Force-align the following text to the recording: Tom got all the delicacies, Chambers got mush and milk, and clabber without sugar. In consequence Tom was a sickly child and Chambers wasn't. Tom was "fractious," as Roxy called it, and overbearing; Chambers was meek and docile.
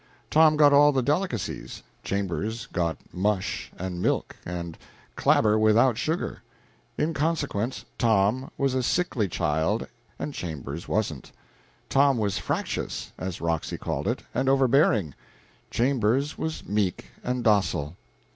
Tom 0.31 0.57
got 0.57 0.73
all 0.73 0.91
the 0.91 1.03
delicacies, 1.03 1.83
Chambers 2.03 2.65
got 2.65 2.97
mush 3.13 3.71
and 3.77 4.01
milk, 4.01 4.35
and 4.47 4.75
clabber 5.15 5.59
without 5.59 5.95
sugar. 5.95 6.41
In 6.97 7.13
consequence 7.13 7.85
Tom 7.99 8.49
was 8.57 8.73
a 8.73 8.81
sickly 8.81 9.27
child 9.27 9.85
and 10.17 10.33
Chambers 10.33 10.87
wasn't. 10.87 11.31
Tom 11.87 12.17
was 12.17 12.39
"fractious," 12.39 13.11
as 13.19 13.41
Roxy 13.41 13.77
called 13.77 14.07
it, 14.07 14.23
and 14.33 14.49
overbearing; 14.49 15.13
Chambers 15.69 16.35
was 16.35 16.65
meek 16.65 17.11
and 17.23 17.43
docile. 17.43 17.95